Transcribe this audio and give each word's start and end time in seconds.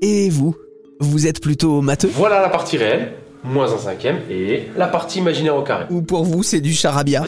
Et 0.00 0.30
vous 0.30 0.54
Vous 1.00 1.26
êtes 1.26 1.40
plutôt 1.40 1.80
matheux 1.80 2.10
Voilà 2.14 2.40
la 2.40 2.48
partie 2.48 2.76
réelle, 2.76 3.14
moins 3.42 3.72
un 3.72 3.78
cinquième, 3.78 4.18
et 4.30 4.68
la 4.76 4.86
partie 4.86 5.18
imaginaire 5.18 5.56
au 5.56 5.62
carré. 5.62 5.86
Ou 5.90 6.02
pour 6.02 6.24
vous, 6.24 6.44
c'est 6.44 6.60
du 6.60 6.72
charabia 6.72 7.24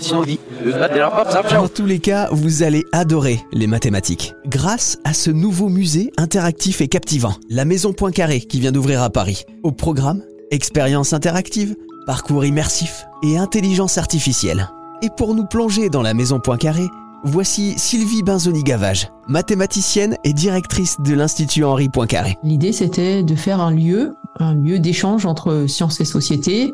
Dans 1.51 1.69
tous 1.69 1.87
les 1.87 1.99
cas, 1.99 2.29
vous 2.31 2.63
allez 2.63 2.85
adorer 2.93 3.41
les 3.53 3.67
mathématiques. 3.67 4.35
Grâce 4.47 4.99
à 5.05 5.15
ce 5.15 5.31
nouveau 5.33 5.69
musée 5.69 6.13
interactif 6.17 6.81
et 6.81 6.87
captivant, 6.87 7.35
la 7.49 7.65
Maison 7.65 7.93
Poincaré 7.93 8.41
qui 8.41 8.61
vient 8.61 8.73
d'ouvrir 8.73 9.03
à 9.03 9.11
Paris. 9.11 9.45
Au 9.65 9.73
programme, 9.73 10.23
expérience 10.53 11.13
interactive, 11.13 11.75
parcours 12.07 12.45
immersif 12.45 13.05
et 13.25 13.37
intelligence 13.37 13.99
artificielle. 13.99 14.71
Et 15.03 15.09
pour 15.17 15.35
nous 15.35 15.47
plonger 15.47 15.89
dans 15.89 16.03
la 16.03 16.15
Maison 16.15 16.39
Poincaré, 16.39 16.87
voici 17.25 17.75
Sylvie 17.79 18.23
Benzoni-Gavage, 18.23 19.09
mathématicienne 19.29 20.17
et 20.25 20.33
directrice 20.33 20.97
de 21.01 21.15
l'Institut 21.15 21.65
Henri 21.65 21.89
Poincaré. 21.89 22.37
L'idée, 22.43 22.73
c'était 22.73 23.23
de 23.23 23.35
faire 23.35 23.61
un 23.61 23.71
lieu, 23.71 24.15
un 24.39 24.55
lieu 24.55 24.79
d'échange 24.79 25.27
entre 25.27 25.67
sciences 25.67 26.01
et 26.01 26.05
société. 26.05 26.73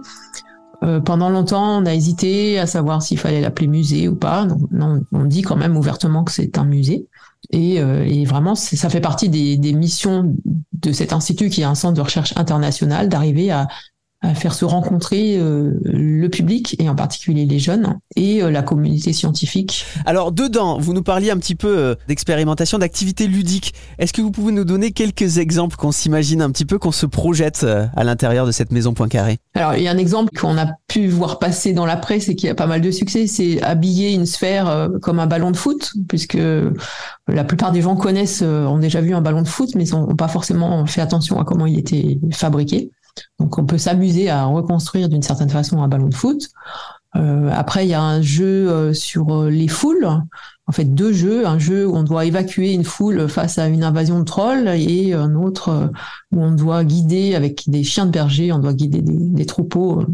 Euh, 0.83 1.01
pendant 1.01 1.31
longtemps, 1.31 1.79
on 1.79 1.87
a 1.87 1.95
hésité 1.95 2.59
à 2.59 2.67
savoir 2.67 3.03
s'il 3.03 3.19
fallait 3.19 3.41
l'appeler 3.41 3.67
musée 3.67 4.09
ou 4.09 4.15
pas. 4.15 4.47
Non, 4.71 5.01
on 5.13 5.25
dit 5.25 5.43
quand 5.43 5.57
même 5.57 5.77
ouvertement 5.77 6.25
que 6.25 6.33
c'est 6.33 6.59
un 6.59 6.65
musée. 6.65 7.07
Et, 7.51 7.81
euh, 7.81 8.05
et 8.05 8.25
vraiment, 8.25 8.55
ça 8.55 8.89
fait 8.89 9.01
partie 9.01 9.29
des, 9.29 9.57
des 9.57 9.73
missions 9.73 10.35
de 10.73 10.93
cet 10.93 11.13
institut 11.13 11.49
qui 11.49 11.63
est 11.63 11.65
un 11.65 11.75
centre 11.75 11.95
de 11.95 12.03
recherche 12.03 12.35
international 12.37 13.09
d'arriver 13.09 13.51
à, 13.51 13.69
à 14.23 14.35
faire 14.35 14.55
se 14.55 14.65
rencontrer 14.65 15.37
euh, 15.39 15.73
le 15.85 16.29
public 16.29 16.77
et 16.79 16.89
en 16.89 16.95
particulier 16.95 17.45
les 17.45 17.59
jeunes 17.59 17.99
et 18.17 18.43
euh, 18.43 18.51
la 18.51 18.63
communauté 18.63 19.13
scientifique 19.13 19.85
Alors 20.07 20.33
dedans, 20.33 20.79
vous 20.79 20.95
nous 20.95 21.03
parliez 21.03 21.31
un 21.31 21.39
petit 21.39 21.55
peu 21.55 21.79
euh, 21.79 21.95
d'expérimentation, 22.09 22.79
d'activités 22.79 23.27
ludiques. 23.27 23.75
Est-ce 23.99 24.13
que 24.13 24.23
vous 24.23 24.31
pouvez 24.31 24.53
nous 24.53 24.65
donner 24.65 24.93
quelques 24.93 25.39
exemples 25.39 25.77
qu'on 25.77 25.93
s'imagine 25.93 26.43
un 26.43 26.51
petit 26.51 26.65
peu, 26.65 26.79
qu'on 26.79 26.93
se 26.93 27.07
projette 27.07 27.63
euh, 27.65 27.87
à 27.97 28.05
l'intérieur 28.05 28.47
de 28.47 28.53
cette 28.53 28.73
Maison 28.73 28.95
Poincaré? 28.95 29.39
Alors, 29.55 29.75
il 29.75 29.83
y 29.83 29.89
a 29.89 29.91
un 29.91 29.99
exemple 29.99 30.37
qu'on 30.39 30.59
a 30.59 30.67
pu 30.89 31.09
voir 31.09 31.39
passer 31.39 31.73
dans 31.73 31.87
la 31.87 31.97
presse 31.97 32.29
et 32.29 32.35
qui 32.35 32.49
a 32.49 32.55
pas 32.55 32.67
mal 32.67 32.81
de 32.81 32.91
succès, 32.91 33.27
c'est 33.27 33.63
habiller 33.63 34.13
une 34.13 34.27
sphère 34.27 34.69
euh, 34.69 34.89
comme 35.01 35.19
un 35.19 35.27
ballon 35.27 35.51
de 35.51 35.57
foot, 35.57 35.93
puisque 36.09 36.39
la 37.29 37.45
plupart 37.45 37.73
des 37.73 37.83
gens 37.83 37.97
connaissent, 37.97 38.43
euh, 38.43 38.65
ont 38.67 38.79
déjà 38.79 39.01
vu 39.01 39.15
un 39.15 39.21
ballon 39.21 39.43
de 39.43 39.49
foot, 39.49 39.71
mais 39.75 39.85
n'ont 39.85 40.15
pas 40.15 40.29
forcément 40.29 40.85
fait 40.87 41.01
attention 41.01 41.41
à 41.41 41.45
comment 41.45 41.67
il 41.67 41.79
était 41.79 42.19
fabriqué. 42.33 42.91
Donc, 43.39 43.59
on 43.59 43.67
peut 43.67 43.79
s'amuser 43.79 44.29
à 44.31 44.45
reconstruire 44.45 45.09
d'une 45.09 45.23
certaine 45.23 45.51
façon 45.51 45.83
un 45.83 45.89
ballon 45.89 46.09
de 46.09 46.15
foot. 46.15 46.49
Euh, 47.17 47.51
après, 47.53 47.87
il 47.87 47.91
y 47.91 47.95
a 47.95 48.03
un 48.03 48.21
jeu 48.21 48.71
euh, 48.71 48.93
sur 48.93 49.35
euh, 49.35 49.51
les 49.51 49.69
foules. 49.69 50.09
En 50.67 50.73
fait, 50.73 50.85
deux 50.85 51.13
jeux. 51.13 51.47
Un 51.47 51.59
jeu 51.59 51.87
où 51.87 51.97
on 51.97 52.03
doit 52.03 52.25
évacuer 52.25 52.73
une 52.73 52.85
foule 52.85 53.29
face 53.29 53.59
à 53.59 53.69
une 53.69 53.85
invasion 53.85 54.19
de 54.19 54.25
trolls 54.25 54.69
et 54.69 55.15
un 55.15 55.35
autre 55.35 55.91
où 56.33 56.43
on 56.43 56.51
doit 56.51 56.85
guider 56.85 57.35
avec 57.35 57.69
des 57.69 57.85
chiens 57.85 58.07
de 58.07 58.11
berger, 58.11 58.53
on 58.53 58.59
doit 58.59 58.75
guider 58.75 59.01
des, 59.03 59.47
troupeaux 59.47 60.05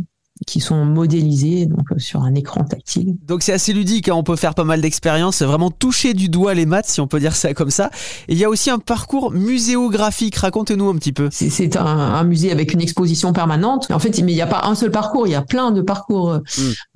qui 0.46 0.60
sont 0.60 0.84
modélisés 0.84 1.66
donc 1.66 1.90
euh, 1.92 1.98
sur 1.98 2.22
un 2.22 2.34
écran 2.34 2.64
tactile. 2.64 3.16
Donc 3.26 3.42
c'est 3.42 3.52
assez 3.52 3.72
ludique, 3.72 4.08
hein, 4.08 4.14
on 4.14 4.22
peut 4.22 4.36
faire 4.36 4.54
pas 4.54 4.64
mal 4.64 4.80
d'expériences, 4.80 5.42
vraiment 5.42 5.70
toucher 5.70 6.14
du 6.14 6.28
doigt 6.28 6.54
les 6.54 6.66
maths 6.66 6.86
si 6.86 7.00
on 7.00 7.06
peut 7.06 7.20
dire 7.20 7.34
ça 7.36 7.54
comme 7.54 7.70
ça. 7.70 7.90
Et 8.28 8.32
il 8.32 8.38
y 8.38 8.44
a 8.44 8.48
aussi 8.50 8.70
un 8.70 8.78
parcours 8.78 9.30
muséographique, 9.32 10.36
racontez-nous 10.36 10.88
un 10.88 10.96
petit 10.96 11.12
peu. 11.12 11.28
C'est- 11.30 11.76
un, 11.76 11.86
un 11.86 12.24
musée 12.24 12.50
avec 12.52 12.72
une 12.72 12.80
exposition 12.80 13.32
permanente. 13.32 13.90
En 13.90 13.98
fait, 13.98 14.20
mais 14.22 14.32
il 14.32 14.34
n'y 14.34 14.42
a 14.42 14.46
pas 14.46 14.62
un 14.64 14.74
seul 14.74 14.90
parcours, 14.90 15.26
il 15.26 15.30
y 15.30 15.34
a 15.34 15.42
plein 15.42 15.70
de 15.70 15.80
parcours. 15.80 16.40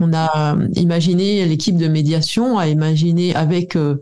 On 0.00 0.12
a 0.12 0.54
euh, 0.56 0.68
imaginé, 0.74 1.44
l'équipe 1.46 1.76
de 1.76 1.88
médiation 1.88 2.58
a 2.58 2.68
imaginé 2.68 3.34
avec 3.34 3.76
euh, 3.76 3.96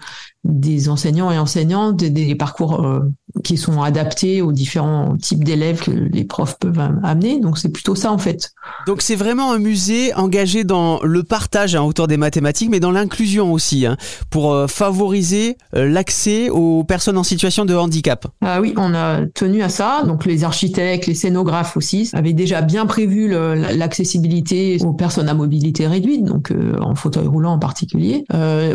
des 0.45 0.89
enseignants 0.89 1.31
et 1.31 1.39
enseignantes 1.39 1.97
des, 1.97 2.11
des 2.11 2.35
parcours 2.35 2.85
euh, 2.85 3.01
qui 3.43 3.57
sont 3.57 3.83
adaptés 3.83 4.43
aux 4.43 4.53
différents 4.53 5.17
types 5.17 5.43
d'élèves 5.43 5.81
que 5.81 5.91
les 5.91 6.25
profs 6.25 6.59
peuvent 6.59 6.79
am- 6.79 7.01
amener. 7.03 7.41
Donc 7.41 7.59
c'est 7.59 7.71
plutôt 7.71 7.95
ça 7.95 8.13
en 8.13 8.19
fait. 8.19 8.53
Donc 8.87 9.03
c'est 9.03 9.17
vraiment 9.17 9.53
un 9.53 9.59
musée 9.59 10.15
engagé 10.15 10.65
dans 10.65 11.01
le 11.03 11.23
partage 11.23 11.75
hein, 11.75 11.83
autour 11.83 12.07
des 12.07 12.17
mathématiques, 12.17 12.71
mais 12.71 12.81
dans 12.81 12.91
l'inclusion 12.91 13.53
aussi, 13.53 13.87
hein, 13.87 13.97
pour 14.31 14.53
euh, 14.53 14.67
favoriser 14.67 15.57
euh, 15.75 15.89
l'accès 15.89 16.51
aux 16.51 16.85
personnes 16.85 17.19
en 17.19 17.25
situation 17.25 17.65
de 17.65 17.75
handicap. 17.75 18.27
Ah 18.43 18.61
oui, 18.61 18.75
on 18.77 18.95
a 18.95 19.27
tenu 19.27 19.63
à 19.63 19.69
ça. 19.69 20.03
Donc 20.07 20.27
les 20.27 20.45
architectes, 20.45 21.07
les 21.07 21.15
scénographes 21.15 21.77
aussi 21.77 22.11
avaient 22.13 22.33
déjà 22.35 22.61
bien 22.63 22.87
prévu 22.87 23.29
l'accessibilité 23.29 24.79
aux 24.85 24.93
personnes 24.93 25.29
à 25.29 25.35
mobilité 25.35 25.87
réduite, 25.87 26.25
donc 26.25 26.53
en 26.81 26.95
fauteuil 26.95 27.27
roulant 27.27 27.53
en 27.55 27.59
particulier. 27.59 28.25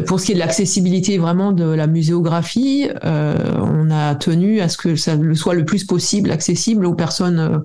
Pour 0.08 0.20
ce 0.20 0.26
qui 0.26 0.32
est 0.32 0.36
de 0.36 0.40
l'accessibilité 0.40 1.18
vraiment 1.18 1.52
la 1.64 1.88
muséographie, 1.88 2.90
euh, 3.04 3.36
on 3.60 3.92
a 3.92 4.16
tenu 4.16 4.62
à 4.62 4.70
ce 4.70 4.78
que 4.78 4.96
ça 4.96 5.18
soit 5.36 5.56
le 5.56 5.66
plus 5.66 5.86
possible 5.86 6.32
accessible 6.32 6.86
aux 6.86 6.96
personnes 6.96 7.64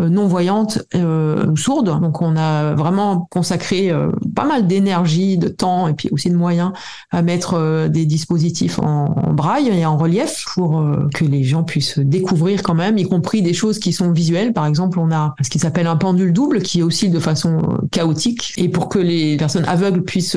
euh, 0.00 0.08
non 0.08 0.26
voyantes 0.26 0.80
euh, 0.96 1.46
ou 1.46 1.56
sourdes. 1.56 2.00
Donc 2.00 2.20
on 2.20 2.36
a 2.36 2.74
vraiment 2.74 3.28
consacré 3.30 3.92
euh, 3.92 4.10
pas 4.34 4.44
mal 4.44 4.66
d'énergie, 4.66 5.38
de 5.38 5.46
temps 5.46 5.86
et 5.86 5.94
puis 5.94 6.08
aussi 6.10 6.30
de 6.30 6.36
moyens 6.36 6.72
à 7.12 7.22
mettre 7.22 7.86
des 7.88 8.04
dispositifs 8.04 8.80
en, 8.80 9.14
en 9.16 9.32
braille 9.32 9.68
et 9.68 9.86
en 9.86 9.96
relief 9.96 10.44
pour 10.54 10.84
que 11.14 11.24
les 11.24 11.44
gens 11.44 11.62
puissent 11.62 12.00
découvrir 12.00 12.62
quand 12.62 12.74
même, 12.74 12.98
y 12.98 13.04
compris 13.04 13.40
des 13.42 13.54
choses 13.54 13.78
qui 13.78 13.92
sont 13.92 14.10
visuelles. 14.10 14.52
Par 14.52 14.66
exemple, 14.66 14.98
on 14.98 15.12
a 15.12 15.34
ce 15.40 15.48
qui 15.48 15.60
s'appelle 15.60 15.86
un 15.86 15.96
pendule 15.96 16.32
double 16.32 16.62
qui 16.62 16.82
oscille 16.82 17.10
de 17.10 17.20
façon 17.20 17.78
chaotique. 17.92 18.52
Et 18.56 18.68
pour 18.68 18.88
que 18.88 18.98
les 18.98 19.36
personnes 19.36 19.64
aveugles 19.66 20.02
puissent 20.02 20.36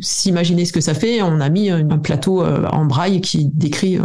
s'imaginer 0.00 0.64
ce 0.64 0.72
que 0.72 0.80
ça 0.80 0.94
fait, 0.94 1.22
on 1.22 1.40
a 1.40 1.48
mis 1.48 1.70
un 1.70 1.98
plateau 1.98 2.44
en 2.44 2.84
braille 2.84 3.20
qui 3.20 3.46
décrit 3.52 3.98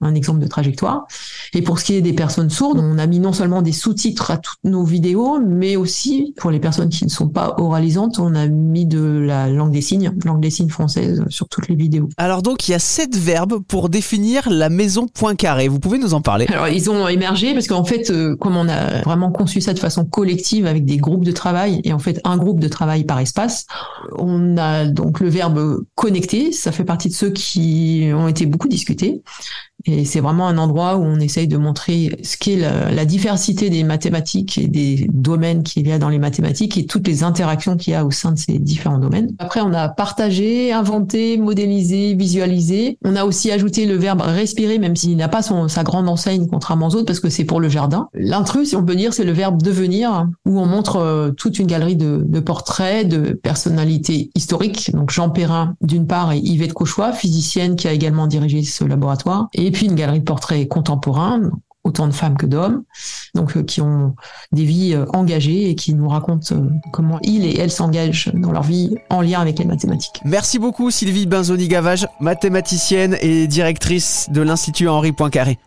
un 0.00 0.14
exemple 0.14 0.40
de 0.40 0.46
trajectoire. 0.46 1.06
Et 1.54 1.62
pour 1.62 1.78
ce 1.78 1.84
qui 1.84 1.94
est 1.94 2.00
des 2.00 2.12
personnes 2.12 2.50
sourdes, 2.50 2.78
on 2.78 2.98
a 2.98 3.06
mis 3.06 3.20
non 3.20 3.32
seulement 3.32 3.60
des 3.60 3.72
sous-titres 3.72 4.30
à 4.30 4.38
toutes 4.38 4.64
nos 4.64 4.84
vidéos, 4.84 5.38
mais 5.38 5.76
aussi 5.76 6.32
pour 6.36 6.50
les 6.50 6.60
personnes 6.60 6.88
qui 6.88 7.04
ne 7.04 7.10
sont 7.10 7.28
pas 7.28 7.54
oralisantes, 7.58 8.18
on 8.18 8.34
a 8.34 8.46
mis 8.46 8.86
de 8.86 9.00
la 9.00 9.48
langue 9.48 9.72
des 9.72 9.82
signes, 9.82 10.12
langue 10.24 10.40
des 10.40 10.50
signes 10.50 10.70
française 10.70 11.22
sur 11.28 11.48
toutes 11.48 11.68
les 11.68 11.74
vidéos. 11.74 12.08
Alors 12.16 12.42
donc 12.42 12.68
il 12.68 12.72
y 12.72 12.74
a 12.74 12.78
sept 12.78 13.16
verbes 13.16 13.60
pour 13.68 13.88
définir 13.88 14.48
la 14.50 14.70
maison 14.70 15.06
Poincaré. 15.08 15.68
Vous 15.68 15.78
pouvez 15.78 15.98
nous 15.98 16.14
en 16.14 16.20
parler? 16.22 16.46
Alors 16.48 16.68
ils 16.68 16.88
ont 16.90 17.06
émergé 17.06 17.52
parce 17.52 17.66
qu'en 17.66 17.84
fait, 17.84 18.10
euh, 18.10 18.34
comme 18.36 18.56
on 18.56 18.68
a 18.68 19.02
vraiment 19.02 19.30
conçu 19.30 19.60
ça 19.60 19.74
de 19.74 19.78
façon 19.78 20.04
collective 20.04 20.66
avec 20.66 20.84
des 20.84 20.96
groupes 20.96 21.24
de 21.24 21.32
travail 21.32 21.80
et 21.84 21.92
en 21.92 21.98
fait 21.98 22.20
un 22.24 22.36
groupe 22.38 22.60
de 22.60 22.68
travail 22.68 23.04
par 23.04 23.18
espace, 23.18 23.66
on 24.16 24.56
a 24.56 24.86
donc 24.86 25.20
le 25.20 25.28
verbe 25.28 25.84
connecter. 25.94 26.52
Ça 26.52 26.72
fait 26.72 26.84
partie 26.84 27.08
de 27.08 27.14
ceux 27.14 27.30
qui 27.30 28.10
ont 28.14 28.28
été 28.28 28.46
beaucoup 28.46 28.68
discutés. 28.68 29.22
Et 29.86 30.04
c'est 30.04 30.20
vraiment 30.20 30.48
un 30.48 30.58
endroit 30.58 30.96
où 30.96 31.02
on 31.02 31.18
essaye 31.18 31.48
de 31.48 31.56
montrer 31.56 32.18
ce 32.22 32.36
qu'est 32.36 32.56
la, 32.56 32.90
la 32.90 33.04
diversité 33.04 33.70
des 33.70 33.84
mathématiques 33.84 34.58
et 34.58 34.68
des 34.68 35.08
domaines 35.12 35.62
qu'il 35.62 35.86
y 35.86 35.92
a 35.92 35.98
dans 35.98 36.08
les 36.08 36.18
mathématiques 36.18 36.76
et 36.78 36.86
toutes 36.86 37.06
les 37.06 37.22
interactions 37.22 37.76
qu'il 37.76 37.92
y 37.92 37.96
a 37.96 38.04
au 38.04 38.10
sein 38.10 38.32
de 38.32 38.38
ces 38.38 38.58
différents 38.58 38.98
domaines. 38.98 39.34
Après, 39.38 39.60
on 39.60 39.72
a 39.72 39.88
partagé, 39.88 40.72
inventé, 40.72 41.36
modélisé, 41.38 42.14
visualisé. 42.14 42.98
On 43.04 43.16
a 43.16 43.24
aussi 43.24 43.50
ajouté 43.50 43.86
le 43.86 43.96
verbe 43.96 44.20
respirer, 44.20 44.78
même 44.78 44.96
s'il 44.96 45.16
n'a 45.16 45.28
pas 45.28 45.42
sa 45.42 45.82
grande 45.82 46.08
enseigne 46.08 46.46
contrairement 46.46 46.88
aux 46.88 46.94
autres, 46.94 47.06
parce 47.06 47.20
que 47.20 47.28
c'est 47.28 47.44
pour 47.44 47.60
le 47.60 47.68
jardin. 47.68 48.08
L'intrus, 48.14 48.70
si 48.70 48.76
on 48.76 48.84
peut 48.84 48.94
dire, 48.94 49.12
c'est 49.12 49.24
le 49.24 49.32
verbe 49.32 49.62
devenir, 49.62 50.28
où 50.46 50.60
on 50.60 50.66
montre 50.66 50.96
euh, 50.96 51.30
toute 51.30 51.58
une 51.58 51.66
galerie 51.66 51.96
de, 51.96 52.22
de 52.24 52.40
portraits 52.40 53.08
de 53.08 53.32
personnalités 53.32 54.30
historiques. 54.34 54.90
Donc 54.92 55.10
Jean 55.10 55.30
Perrin, 55.30 55.74
d'une 55.80 56.06
part, 56.06 56.32
et 56.32 56.38
Yvette 56.38 56.72
Cauchois, 56.72 57.12
physicienne 57.12 57.76
qui 57.76 57.88
a 57.88 57.92
également 57.92 58.26
dirigé 58.26 58.62
ce 58.62 58.84
laboratoire. 58.84 59.48
Et 59.54 59.71
puis 59.72 59.86
une 59.86 59.94
galerie 59.94 60.20
de 60.20 60.24
portraits 60.24 60.68
contemporains, 60.68 61.50
autant 61.84 62.06
de 62.06 62.12
femmes 62.12 62.36
que 62.36 62.46
d'hommes, 62.46 62.84
donc 63.34 63.56
euh, 63.56 63.62
qui 63.62 63.80
ont 63.80 64.14
des 64.52 64.64
vies 64.64 64.94
euh, 64.94 65.04
engagées 65.12 65.68
et 65.68 65.74
qui 65.74 65.94
nous 65.94 66.08
racontent 66.08 66.54
euh, 66.54 66.68
comment 66.92 67.18
ils 67.22 67.44
et 67.44 67.58
elles 67.58 67.70
s'engagent 67.70 68.30
dans 68.34 68.52
leur 68.52 68.62
vie 68.62 68.94
en 69.10 69.20
lien 69.20 69.40
avec 69.40 69.58
les 69.58 69.64
mathématiques. 69.64 70.20
Merci 70.24 70.58
beaucoup 70.58 70.90
Sylvie 70.90 71.26
Benzoni-Gavage, 71.26 72.06
mathématicienne 72.20 73.16
et 73.20 73.46
directrice 73.46 74.28
de 74.30 74.42
l'Institut 74.42 74.88
Henri 74.88 75.12
Poincaré. 75.12 75.58